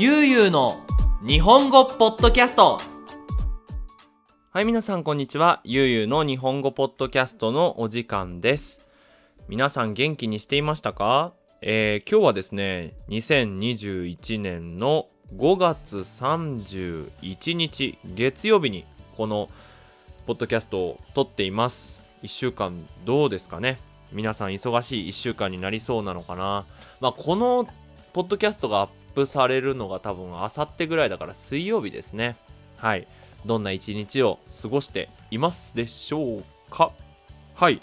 [0.00, 0.80] ゆうゆうの
[1.26, 2.78] 日本語ポッドキャスト
[4.52, 5.60] はい、皆さんこんにちは。
[5.64, 8.86] ゆうゆうの日本語ポッドキャストのお時間です。
[9.48, 11.32] 皆さん元気にしていましたか？
[11.62, 18.84] えー今日はですね、2021年の5月31日月曜日に
[19.16, 19.48] この
[20.28, 22.00] ポッドキャストを撮っています。
[22.22, 23.80] 1週間どうですかね？
[24.12, 26.66] 皆さん忙しい1週間になりそうなのかな？
[27.00, 27.66] まあこの
[28.12, 32.36] ポッドキャストがアップされるのが多分あさってぐらいだから水曜日ですね。
[32.76, 33.06] はい。
[33.46, 36.92] どんな一日を過ごしていますでしょうか？
[37.54, 37.80] はい。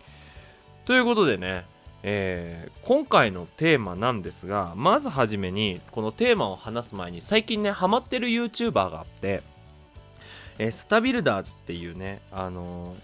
[0.86, 1.66] ということでね、
[2.04, 9.42] えー今回のテーマなんですが、まずはじめに、このテーマを話す前に、最近ね、ハマってる YouTuber があって、
[10.60, 12.98] えーサタビルダーズっていうね、あのー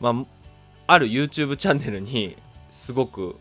[0.00, 0.26] まあ、
[0.86, 2.36] ある YouTube チャンネルに
[2.70, 3.36] すごく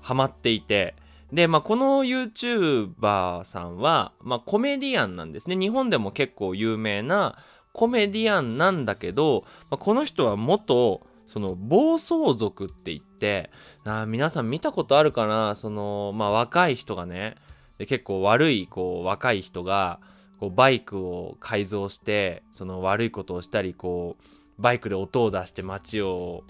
[0.00, 0.94] ハマっていて、
[1.32, 5.56] で、まあ、この YouTuber さんは、まあ、コメディアンなんですね。
[5.56, 7.36] 日本でも結構有名な
[7.72, 13.50] コメディアンなんだけど、まあ、この人は元、その暴走族って言って、
[13.84, 15.54] あ皆さん見たことあるかな？
[15.54, 17.36] その、まあ、若い人がね、
[17.76, 20.00] で結構悪い、こう、若い人が、
[20.40, 26.44] こう、バイクを改造して、その悪いことをしたり、こう、バイクで音を出して街を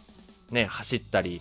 [0.51, 1.41] ね、走ったり、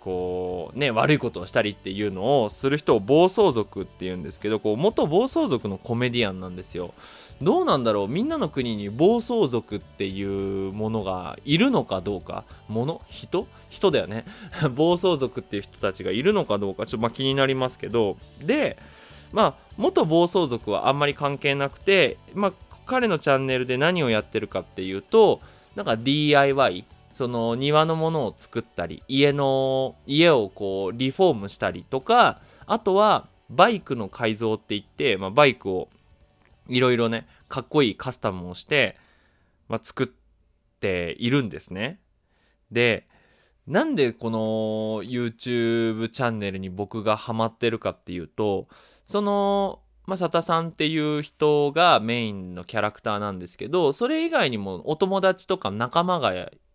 [0.00, 6.94] こうね悪いことをしたりっていうのをする人を暴走族っていうんですけどこう元暴走族のコメディアンなんですよ。
[7.42, 8.08] どうなんだろう？
[8.08, 12.44] みんなの国に暴走族っていうものがいるのかどうか？
[12.68, 13.00] もの？
[13.08, 13.46] 人？
[13.70, 14.26] 人だよね。
[14.74, 16.84] 暴走族っていう人たちがいるのかどうか？
[16.86, 18.16] ちょっとま気になりますけど。
[18.44, 18.76] で
[19.32, 22.52] まあ元暴走族はあんまり関係なくてまあ
[22.84, 25.40] 彼のチャンネルで何をやってるかっていうと
[25.76, 35.88] なんか DIY その庭のものを作ったり家の家をこうリフォームしたりとかあとはバイクの改造って言って、まあ、バイクを
[36.68, 38.96] いろいろねかっこいいカスタムをして、
[39.68, 40.08] まあ、作っ
[40.78, 41.98] ているんですね。
[42.70, 43.08] で
[43.66, 48.68] なんでこの YouTube チャンネルに僕がハマってるかっていうと
[49.04, 56.32] そのまあ、佐田さんっていう人がメインのキャラクターなんですけどそれ以外にもお友達とか仲間が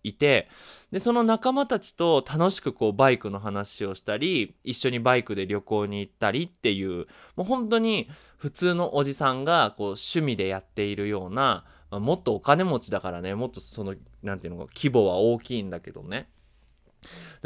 [0.08, 0.48] いて
[0.92, 8.08] でその仲間たちと楽しくこうバイクの話をしたり一緒にバイクで旅行に行ったりっていうもう本当に
[8.38, 16.30] 普通のおじさんがこう趣味でやっているような、まあもっとお金持ちだからねもっとそのなんていうのか規模は大きいんだけどね。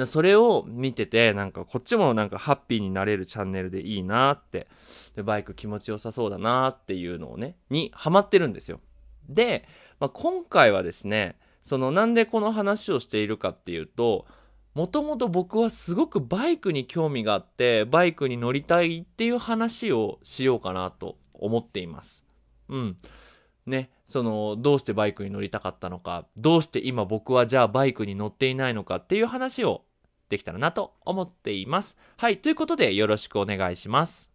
[0.06, 4.68] それを見ててなんかこっちもなんかハッピーになれるチャンネルでいいなって
[5.16, 8.80] でバイク気持ちよさそうだなっていうのをねにハマってるんですよ。
[9.28, 9.68] で、
[10.00, 14.26] まあ、今回はですねそのなんでこの話をしているかっていうと
[14.74, 22.24] もともと僕はすごくバイクに興味があってバイクに乗りたいっていう話をしようかなと思っています
[22.70, 22.98] うん
[23.66, 29.84] ね、そのどうしてバイクに乗りたかったのかどうして今僕はじゃあバイクに乗っていないのかっていう話を
[30.28, 31.98] できたらなと思っています。
[32.18, 34.29] はいということでよろしくお願いします。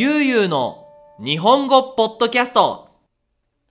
[0.00, 0.86] ゆうゆうの
[1.18, 2.88] 日本語ポッドキャスト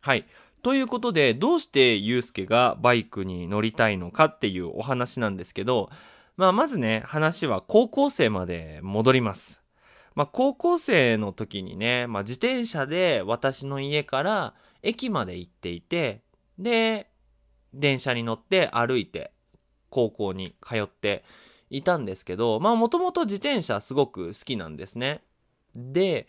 [0.01, 0.25] はい
[0.61, 5.89] ということでどうしてユうスケがバイクに乗りたいのかっていうお話なんですけど、
[6.35, 9.61] まあ、まずね話は高校生まで戻ります。
[10.15, 16.23] まあ、高校生の時にね、まあ、自転車で私の家から駅まで行っていて
[16.59, 17.09] で
[17.73, 19.31] 電車に乗って歩いて
[19.89, 21.23] 高校に通って
[21.69, 25.21] いたんですけどまあもともと自転車すごく好きなんですね。
[25.77, 26.27] で、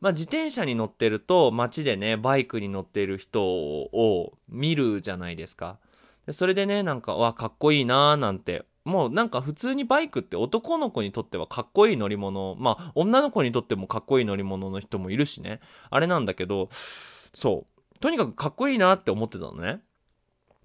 [0.00, 5.78] まあ、自転車に乗ってると街でねバイクに乗ってる人を見るじゃないですか。
[6.26, 19.80] でそれでねなんかわかっこいいなーなんてもうなんか普通にバイクって男の子にとってはかっこいい乗り物まあ女の子にとってもかっこいい乗り物の人もいるしねあれなんだけどそうとにかくかっこいいなって思ってたのね。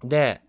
[0.04, 0.42] で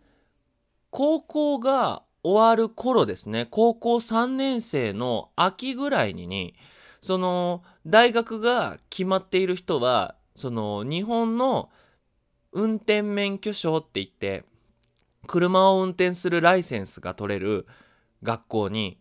[0.90, 6.54] 高校が終わる頃ですね高校3年生の秋ぐらいにに
[7.02, 11.70] その大学が決まっている人はその日本の
[12.52, 14.44] 運転免許証って言って
[15.28, 17.66] 車を運転するライセンスが取れる
[18.24, 19.00] 学校に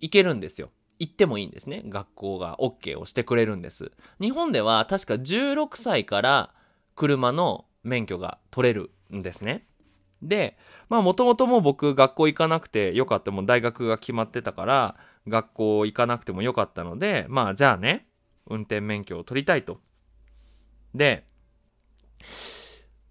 [0.00, 0.70] 行けるんですよ。
[0.98, 1.82] 行ってもいいんですね。
[1.86, 3.90] 学校が OK をしてくれるんです。
[4.20, 6.54] 日本では確か16歳から
[6.94, 9.66] 車の免許が取れるんですね。
[10.22, 10.56] で、
[10.88, 14.96] まあもともとも僕学校行かなくてよかったもう大学が決まってたから
[15.28, 18.06] 学校行かなくてもよかったのでまあじゃあね
[18.46, 19.80] 運転免許を取りたいと。
[20.94, 21.24] で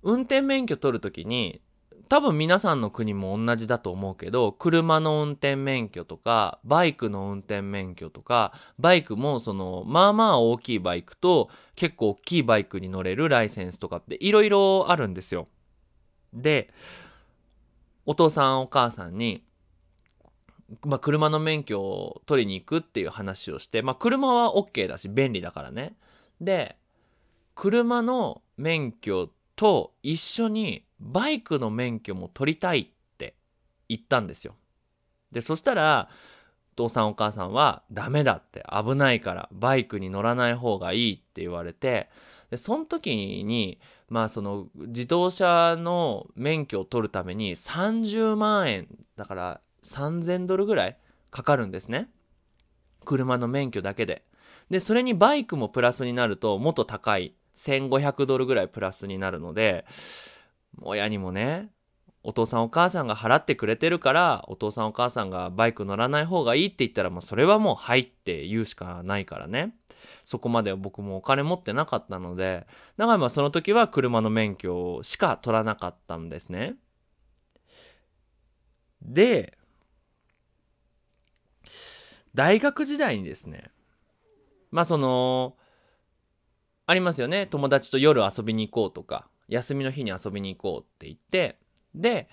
[0.02, 1.62] 運転免許取るときに
[2.10, 15.48] 多分皆さんの国も同じだと思うけど車の運転免許とかバイクの運転免許とかバイクもそのまあまあ大きいバイクと結構大きいバイクに乗れるライセンスとかっていろいろあるんですよ。
[16.34, 16.70] で
[18.06, 19.46] お父さんお母さんに、
[20.86, 25.96] まあ、車の免許を取りに行くっていう話をして、まあ、車は OK だし便利だからね。
[26.42, 26.78] で
[27.56, 32.88] 車の免許と一緒にバイクの免許も取りたいっ
[33.18, 33.36] て
[33.90, 34.56] 言ったんですよ。
[35.32, 36.10] でそしたら
[36.74, 42.10] お父さんお母さんはダメだって危ないからバイクに乗らない方がいいって言われて
[42.50, 43.80] でその時に
[44.10, 50.98] まあその自動車の免許を取るために30万円だから3000ドルぐらい
[51.30, 52.10] かかるんですね。
[53.06, 54.24] 車の免許だけで。
[54.70, 59.86] でそれにバイクもプラスになるともっと高い1500ドルぐらいプラスになるので
[60.82, 61.70] 親にもね
[62.24, 69.76] お父さんお母さんが払ってくれてるからお父さんお母さんがバイク乗らない方がいいって言ったらもうそれはもうはいって言うしかないからね。
[70.26, 72.66] そこまで僕もお金持ってなかったので
[72.98, 76.76] だからまあその時は車の免許しか取らなかったんですね。
[79.02, 79.58] で
[82.36, 83.72] 大学時代にですね
[84.72, 85.56] まあその
[86.86, 87.48] ありますよね。
[87.48, 91.58] 友達と夜遊びに行こうとか休みの日に遊びに行こうって言って
[91.96, 92.28] で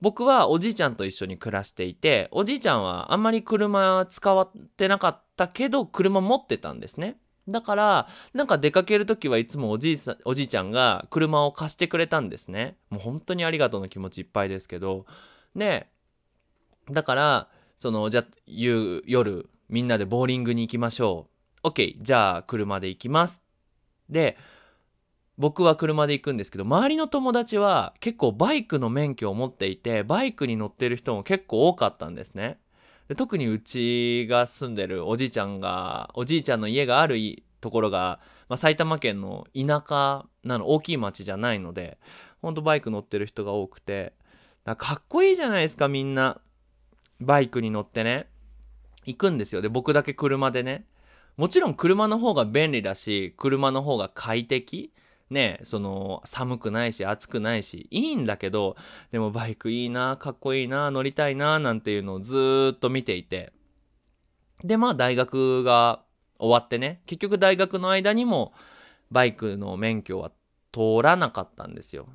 [0.00, 7.16] 僕はおじいちゃんと一緒に暮らしていておじいちゃんはあんまり車使ってなかったけど車持ってたんですね。
[7.48, 12.76] だからなんか出かける時はいつもおじいさおじいちゃんが車を貸してくれたんですね。
[12.90, 15.06] もう本当にありがとうの気持ちいっぱいですけど。
[15.54, 15.86] で
[16.90, 17.48] だから
[17.80, 21.28] そのじゃあ夜みんなでボーリングに行きましょ
[21.64, 21.68] う。
[21.68, 23.40] OK じゃあ車で行きます。
[24.10, 24.36] で
[25.38, 32.58] 僕は車で行くんですけど周りの友達は結構バイクの免許を持っていてバイクに乗ってる人も結構多かったんですね。
[33.08, 37.16] で特にうちが住んでるおじいちゃんがおじいちゃんの家がある
[37.62, 41.96] ところが、まあ、埼玉県の田舎なの大きい町じゃないので
[42.42, 44.12] ほんとバイク乗ってる人が多くて
[44.66, 46.42] かっこいいじゃないですかみんな。
[47.20, 48.28] バイクに乗ってね
[49.04, 49.62] 行くんですよ。
[49.62, 50.84] で僕だけ車でね。
[51.36, 54.92] もちろん車の方が便利だし車の方が快適。
[55.30, 58.74] ねその寒くないし暑くないしいいんだけど
[59.12, 63.52] でもバイクいいなかっこいいな乗りたいななんていうのをずっと見ていて。
[64.64, 66.02] でまあ大学が
[66.38, 68.52] 終わってね結局大学の間にも
[69.10, 70.32] バイクの免許は
[70.72, 72.08] 通らなかったんですよ。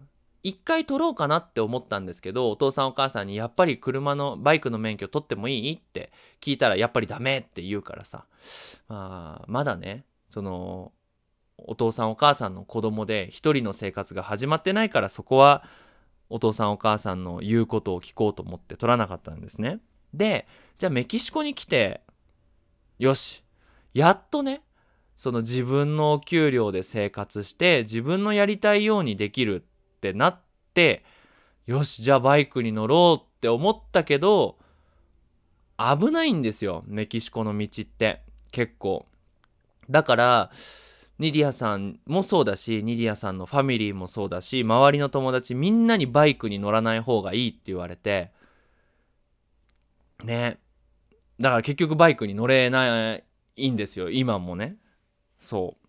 [0.46, 8.26] 一回取ろうかなって思ったんですけどお父さんお母さんにやっぱり車のバイクの免許取ってもいいって聞いたらやっぱりダメって言うからさ
[8.88, 10.92] まあまだねその
[11.58, 15.64] お父さんお母さんの子供で一人の生活が始まってないからそこは
[16.30, 19.80] お父さんお母さんの言うことを聞こうと思って取らなかったんですね。
[20.14, 22.02] でじゃあメキシコに来て
[23.00, 23.44] よし
[23.96, 24.62] やっとね
[25.16, 29.66] その自分のお給料で生活して自分のやりたいようにできる
[30.10, 30.40] ってなっ
[30.74, 31.04] て
[31.66, 34.58] よしじゃあバイクに乗ろうって思ったけど
[35.78, 38.22] 危ないんですよメキシコの道って
[38.52, 39.06] 結構。
[39.90, 40.52] だから
[41.20, 48.32] ニディアさんもそうだしニディアさんのファミリーもそうだし周りの友達みんなにバイクに乗らない方がいいって言われて
[50.24, 50.60] ね。
[51.40, 53.20] だから結局バイクに乗れな
[53.58, 54.78] いんですよ今もね。
[55.40, 55.88] そう。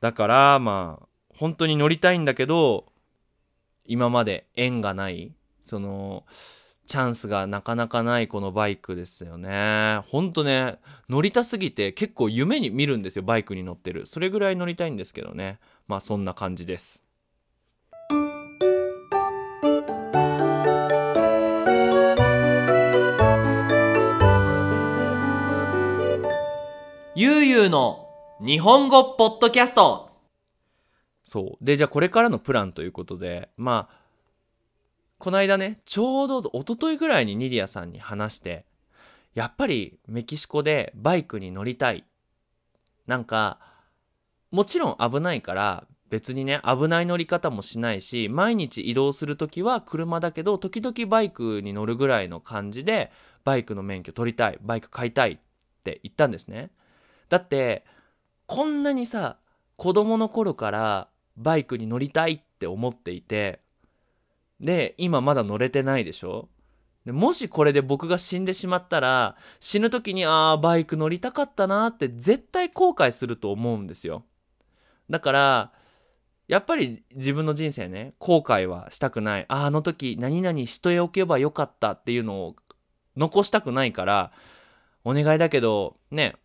[0.00, 2.86] だからまあ本当に乗りたいんだけど
[3.86, 6.24] 今まで縁がないその
[6.86, 10.00] チャンスがなかなかないこのバイクですよね。
[10.08, 14.04] ほんとね、乗りたすぎて結構夢に見るんですよ、バイクに乗ってる。
[14.04, 15.58] それぐらい乗りたいんですけどね。
[15.88, 17.02] まあそんな感じです。
[27.16, 28.08] ゆうゆうの
[28.44, 30.10] 日本語ポッドキャスト
[31.24, 31.64] そう。
[31.64, 34.04] で、じゃあこれからのプランということで、まあ、
[35.18, 38.66] この間ね、ちょうど一昨日ぐらいにニディアさんに話して、
[39.34, 42.04] やっぱりメキシコでバイクに乗りたい。
[43.06, 43.58] なんか、
[44.50, 53.10] もちろん危ないから別にね、危ない乗り方もしないし、毎日移動する時は車だけど、時々バイクに乗るぐらいの感じで、
[53.42, 55.38] バイクの免許取りたい、バイク買いたいっ
[55.82, 56.70] て言ったんですね。
[57.28, 57.84] だって、
[58.46, 59.38] こんなにさ、
[59.76, 63.60] 子供の頃からバイクに乗りたいって思っていて、
[64.60, 66.48] で今まだ乗れてないでしょ？
[67.04, 74.24] でもしこれで僕が死んでしまったら死ぬ時にああバイク乗りたかったなって絶対後悔すると思うんですよ。
[75.10, 75.72] だから
[76.48, 79.44] やっぱり自分の人生ね後悔はしたくない。
[79.48, 82.56] ああの時何々しておけばよかったっていうのを
[83.16, 84.32] 残したくないから
[85.04, 86.36] お願いだけどね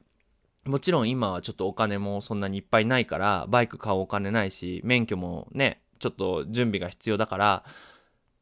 [0.70, 7.64] もちろん今はちょっとお金もそんなにいっぱいないからバイク買うお金ないし免許もねちょっと準備が必要だから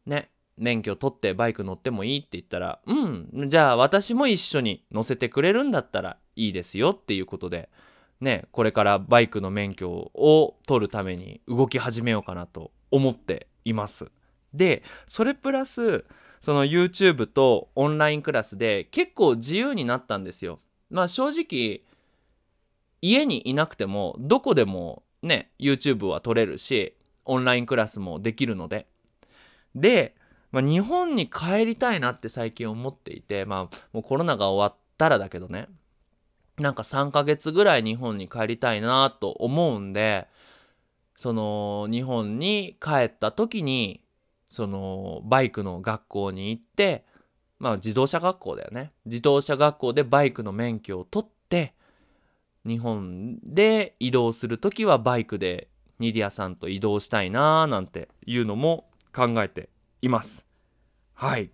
[0.05, 7.69] ね免許取ってバイク乗ってもいいって言ったらうんじゃあ私も一緒に乗せてくれるんだったらいいですよっていうことで
[8.19, 14.11] ねこれからバイクの免許を取るために動き始めようかなと思っています。
[14.53, 16.03] でそれプラス
[16.41, 20.59] その YouTube とオンラインクラスで結構自由になったんですよ。
[20.89, 21.86] まあ正直
[23.01, 28.87] 家にいなくてもどこでもね YouTube は撮れるしオンラインクラスもできるので。
[29.75, 30.15] で、
[30.51, 35.67] まあ、日本に帰りたいなって最近思っていてまあもうコロナが終わったらだけどね。
[36.57, 40.27] なんか3ヶ月ぐらい日本に帰りたいなと思うんで
[41.15, 44.01] その日本に帰った時に
[44.47, 47.05] そのバイクの学校に行って
[47.59, 48.91] まあ自動車学校だよね。
[49.05, 51.73] 自動車学校でバイクの免許を取って
[52.67, 55.69] 日本で移動する時はバイクで
[55.99, 59.69] ニディアさんと移動したいなーなんていうのも考えて
[60.01, 60.45] います。
[61.13, 61.49] はい。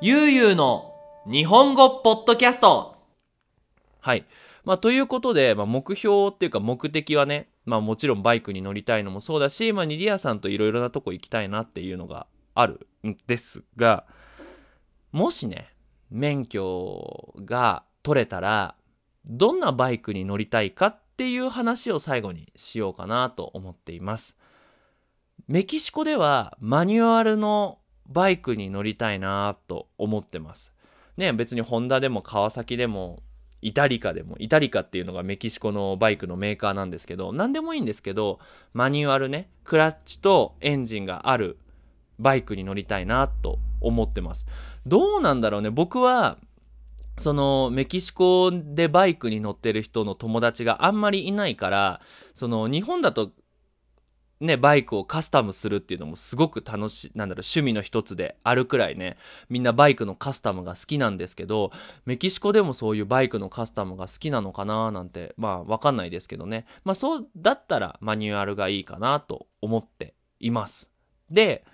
[0.00, 0.94] ゆうゆうの
[1.26, 2.96] 日本語ポッドキャスト。
[4.00, 4.24] はい。
[4.64, 14.06] まあ、ということで、まあ、目標っていうか目的はね、まあ、もちろんバイクに乗りたいのもそうだし、まあ、ニディアさんといろいろなとこ行きたいなっていうのがあるんですが、
[15.12, 15.72] もしね、
[16.10, 18.74] 免許が取れたら、
[19.24, 24.36] どんなバイクに乗りたいかっていう話を最後にしようかなと思っています。
[25.46, 30.72] メキシコではマニュアルのバイクに乗りたいなと思ってます。
[31.16, 33.22] ね、別にホンダでも川崎でも
[33.62, 38.38] イタリカでもイタリカっていうのがメキシコのバイクのメーカーなんですけど何でもいいんですけど
[38.72, 41.58] マニュアルねクラッチとエンジンがある
[42.18, 44.46] バイクに乗りたいなと思ってます。
[44.86, 45.70] どうなんだろうね。
[45.70, 46.36] 僕は
[47.16, 52.00] そのメキシコでバイクに乗ってる人の友達があんまりいないから
[52.32, 53.30] その日本だと
[54.40, 59.18] ね、バイクをカスタムするっていうのもすごく楽しい、なんだろう、趣味の一つであるくらいね、
[59.50, 61.72] みんなバイクのカスタムが好きなんですけど、
[62.06, 66.64] メキシコでもそういうバイクのカスタムが好きなのかななんて、まあわかんないですけどね。
[66.84, 70.88] まあそうだったらマニュアルがいいかなと思っています。
[71.30, 71.66] で、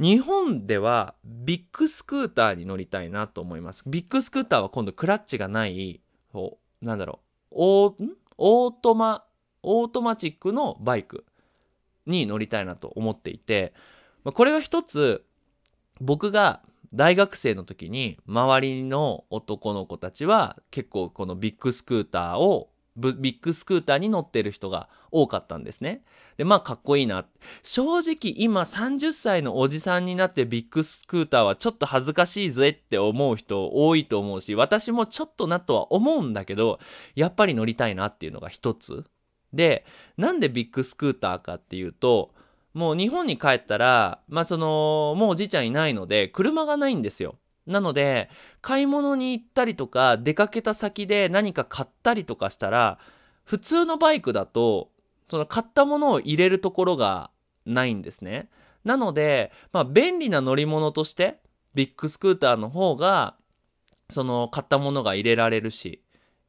[0.00, 3.84] 日本ではビッグスクーターに乗りたいなと思います。
[3.86, 6.00] ビッグスクーターは今度クラッチがない、
[6.80, 7.20] なんだろ
[7.52, 9.24] う、オートマ、
[9.62, 11.24] オートマチックのバイク。
[12.06, 13.72] に乗りたいなと思っていて、
[14.24, 15.24] まあ、これは一つ
[16.00, 16.60] 僕が
[16.94, 26.02] 大学生の時に周りの男の子たちは結構このビッグスクーターをビッグスクーターに乗ってる人が多かったんですね。
[26.36, 27.24] でまあかっこいいな
[27.62, 36.80] 正直今30歳のおじさんになってビッグスクーターはちょっと恥ずかしいぜって思う人多いと思うし私もちょっとなとは思うんだけど
[37.14, 39.04] やっぱり乗りたいなっていうのが一つ
[39.52, 39.84] で
[40.16, 42.32] なんでビッグスクーターかっていうと
[42.74, 47.36] もう日本に帰ったらまあそのもうおじいちゃんいないので車がないんですよ。
[47.66, 48.28] なので
[48.60, 52.98] 買い物に行ったりとか出かけた先で何か買ったりとかしたら
[53.44, 54.90] 普通のバイクだと
[55.28, 57.30] その買ったものを入れるところが
[57.64, 58.48] ないんですね。
[58.84, 61.38] なのでまあ便利な乗り物として
[61.74, 63.36] ビッグスクーターの方が
[64.10, 66.02] その買ったものが入れられるし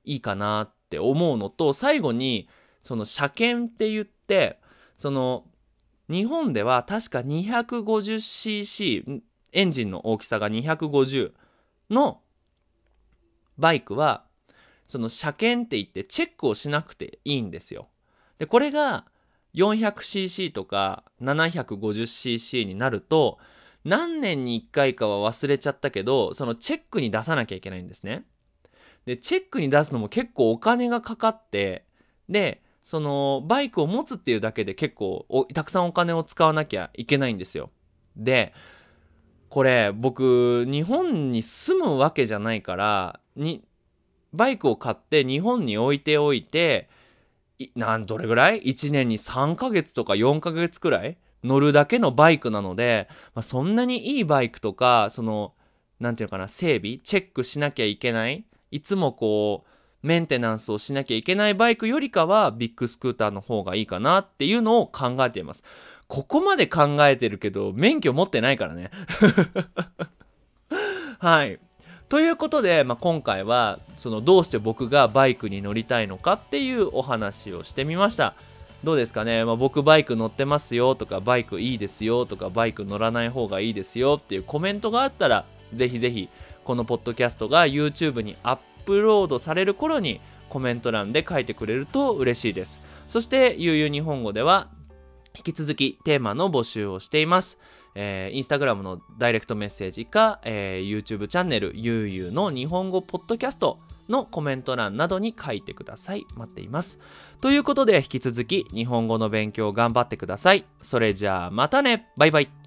[0.04, 2.50] いいかなって思うのと最後に
[2.84, 4.60] その車検って言って
[4.94, 5.46] その
[6.10, 9.22] 日本では確か 250cc
[9.54, 11.32] エンジンの大きさが250
[11.90, 12.20] の
[13.58, 14.26] バイクは
[14.86, 17.88] その車検って言ってチェックをしなくていいんですよ。
[18.38, 19.06] でこれが
[19.56, 23.38] 400cc とか 750cc になると
[23.86, 28.26] 何年に1回かは忘れちゃったけどそのチェックに出さなきゃいけないんですね。
[29.06, 31.86] でチェックに出すのも結構お金がかかって
[32.28, 37.72] でそのバイクを持つっていうだけで結構たくさんお金を使わなきゃいけないんですよ。
[38.16, 38.54] で
[39.50, 43.64] これ僕日本に住むわけじゃないからに
[44.34, 46.90] バイクを買って日本に置いておいて
[47.76, 51.18] なんどれぐらい ?1 年に3ヶ月とか4ヶ月くらい？
[51.44, 55.54] 乗るだけのバイクなので、まあ、そんなにいいバイクとかその
[56.00, 56.98] 何て言うのかな整備？
[56.98, 58.46] チェックしなきゃいけない？
[58.72, 59.70] いつもこう
[60.04, 65.64] メンテナンスをしなきゃいけないバイクよりかはビッグスクーターの方がいいかなっていうのを考えています。
[66.08, 68.92] ここまで考えてるけど免許持ってないからね。
[71.20, 71.60] はい
[72.10, 78.36] ということで、まあ、今回はそのどうして僕がバイクに乗りたいのかっていうお話をしてみました
[78.84, 86.30] どうですかね、まあ、僕バイク乗ってますよとかバイクいいですよとかバイク乗らない方がいいですよっていうコメントがあったらぜひぜひ
[86.64, 92.80] このポッドキャストが YouTube にアップロードされる頃にコメント欄で書いてくれると嬉しいです。
[93.08, 94.70] そしてゆうゆう日本語では
[95.36, 97.58] 引き続きテーマの募集をしています。
[97.96, 106.26] えー、インスタグラムのダイレクトメッセージか、えー、YouTube チャンネルゆうゆうの日本語ポッドキャストのコメント欄などに書いてください。
[106.36, 107.00] 待っています。
[107.42, 110.66] ということで引き続き日本語の勉強頑張ってください。
[110.82, 112.10] それじゃあまたね。
[112.18, 112.63] バイバイ。